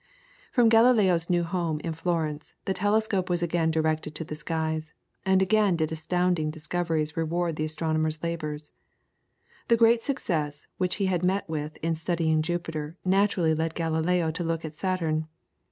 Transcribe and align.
]From 0.51 0.67
Galileo's 0.67 1.29
new 1.29 1.43
home 1.43 1.79
in 1.81 1.93
Florence 1.93 2.55
the 2.65 2.73
telescope 2.73 3.29
was 3.29 3.43
again 3.43 3.69
directed 3.69 4.15
to 4.15 4.23
the 4.23 4.33
skies, 4.33 4.93
and 5.27 5.43
again 5.43 5.75
did 5.75 5.91
astounding 5.91 6.49
discoveries 6.49 7.15
reward 7.15 7.55
the 7.55 7.65
astronomer's 7.65 8.23
labours. 8.23 8.71
The 9.67 9.77
great 9.77 10.01
success 10.03 10.65
which 10.79 10.95
he 10.95 11.05
had 11.05 11.23
met 11.23 11.47
with 11.47 11.77
in 11.83 11.93
studying 11.93 12.41
Jupiter 12.41 12.97
naturally 13.05 13.53
led 13.53 13.75
Galileo 13.75 14.31
to 14.31 14.43
look 14.43 14.65
at 14.65 14.73
Saturn. 14.75 15.27